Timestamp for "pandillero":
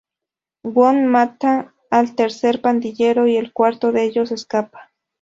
2.59-3.27